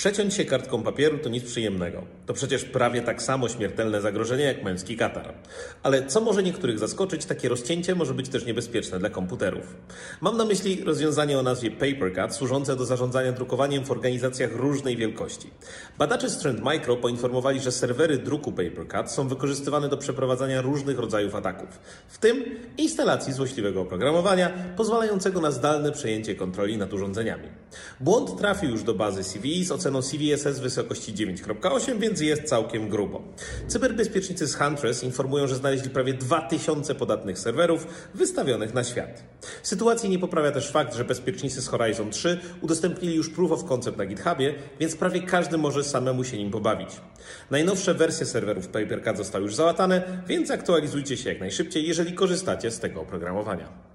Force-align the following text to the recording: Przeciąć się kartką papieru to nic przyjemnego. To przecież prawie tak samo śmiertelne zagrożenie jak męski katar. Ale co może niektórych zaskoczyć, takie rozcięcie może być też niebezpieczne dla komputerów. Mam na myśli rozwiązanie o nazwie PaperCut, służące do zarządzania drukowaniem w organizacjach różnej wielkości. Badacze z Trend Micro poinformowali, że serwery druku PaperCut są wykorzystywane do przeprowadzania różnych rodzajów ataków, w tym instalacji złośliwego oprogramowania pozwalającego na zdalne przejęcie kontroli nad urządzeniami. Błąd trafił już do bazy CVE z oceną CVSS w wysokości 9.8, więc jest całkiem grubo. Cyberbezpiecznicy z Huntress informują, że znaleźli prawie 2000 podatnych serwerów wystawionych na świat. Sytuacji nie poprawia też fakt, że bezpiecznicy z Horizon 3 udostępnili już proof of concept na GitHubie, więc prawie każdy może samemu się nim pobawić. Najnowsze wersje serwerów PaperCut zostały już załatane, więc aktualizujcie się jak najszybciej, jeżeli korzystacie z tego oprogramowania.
Przeciąć 0.00 0.34
się 0.34 0.44
kartką 0.44 0.82
papieru 0.82 1.18
to 1.18 1.28
nic 1.28 1.44
przyjemnego. 1.44 2.02
To 2.26 2.34
przecież 2.34 2.64
prawie 2.64 3.02
tak 3.02 3.22
samo 3.22 3.48
śmiertelne 3.48 4.00
zagrożenie 4.00 4.44
jak 4.44 4.64
męski 4.64 4.96
katar. 4.96 5.34
Ale 5.82 6.06
co 6.06 6.20
może 6.20 6.42
niektórych 6.42 6.78
zaskoczyć, 6.78 7.24
takie 7.24 7.48
rozcięcie 7.48 7.94
może 7.94 8.14
być 8.14 8.28
też 8.28 8.46
niebezpieczne 8.46 8.98
dla 8.98 9.10
komputerów. 9.10 9.76
Mam 10.20 10.36
na 10.36 10.44
myśli 10.44 10.84
rozwiązanie 10.84 11.38
o 11.38 11.42
nazwie 11.42 11.70
PaperCut, 11.70 12.36
służące 12.36 12.76
do 12.76 12.84
zarządzania 12.84 13.32
drukowaniem 13.32 13.84
w 13.84 13.90
organizacjach 13.90 14.56
różnej 14.56 14.96
wielkości. 14.96 15.50
Badacze 15.98 16.30
z 16.30 16.38
Trend 16.38 16.60
Micro 16.64 16.96
poinformowali, 16.96 17.60
że 17.60 17.72
serwery 17.72 18.18
druku 18.18 18.52
PaperCut 18.52 19.10
są 19.10 19.28
wykorzystywane 19.28 19.88
do 19.88 19.96
przeprowadzania 19.96 20.62
różnych 20.62 20.98
rodzajów 20.98 21.34
ataków, 21.34 21.68
w 22.08 22.18
tym 22.18 22.44
instalacji 22.78 23.32
złośliwego 23.32 23.80
oprogramowania 23.80 24.50
pozwalającego 24.76 25.40
na 25.40 25.50
zdalne 25.50 25.92
przejęcie 25.92 26.34
kontroli 26.34 26.78
nad 26.78 26.92
urządzeniami. 26.92 27.48
Błąd 28.00 28.38
trafił 28.38 28.70
już 28.70 28.82
do 28.82 28.94
bazy 28.94 29.24
CVE 29.24 29.64
z 29.64 29.70
oceną 29.72 29.89
CVSS 29.98 30.58
w 30.58 30.62
wysokości 30.62 31.14
9.8, 31.14 31.98
więc 31.98 32.20
jest 32.20 32.42
całkiem 32.42 32.88
grubo. 32.88 33.22
Cyberbezpiecznicy 33.68 34.46
z 34.46 34.54
Huntress 34.54 35.04
informują, 35.04 35.46
że 35.46 35.56
znaleźli 35.56 35.90
prawie 35.90 36.14
2000 36.14 36.94
podatnych 36.94 37.38
serwerów 37.38 37.86
wystawionych 38.14 38.74
na 38.74 38.84
świat. 38.84 39.24
Sytuacji 39.62 40.10
nie 40.10 40.18
poprawia 40.18 40.50
też 40.50 40.70
fakt, 40.70 40.94
że 40.94 41.04
bezpiecznicy 41.04 41.62
z 41.62 41.68
Horizon 41.68 42.10
3 42.10 42.40
udostępnili 42.60 43.16
już 43.16 43.30
proof 43.30 43.52
of 43.52 43.64
concept 43.64 43.98
na 43.98 44.06
GitHubie, 44.06 44.54
więc 44.80 44.96
prawie 44.96 45.22
każdy 45.22 45.58
może 45.58 45.84
samemu 45.84 46.24
się 46.24 46.38
nim 46.38 46.50
pobawić. 46.50 46.88
Najnowsze 47.50 47.94
wersje 47.94 48.26
serwerów 48.26 48.68
PaperCut 48.68 49.16
zostały 49.16 49.44
już 49.44 49.54
załatane, 49.54 50.22
więc 50.26 50.50
aktualizujcie 50.50 51.16
się 51.16 51.28
jak 51.28 51.40
najszybciej, 51.40 51.88
jeżeli 51.88 52.12
korzystacie 52.12 52.70
z 52.70 52.78
tego 52.78 53.00
oprogramowania. 53.00 53.89